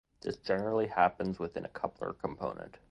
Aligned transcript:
This 0.21 0.37
generally 0.37 0.87
happens 0.87 1.37
within 1.37 1.63
a 1.63 1.69
coupler 1.69 2.13
component. 2.13 2.75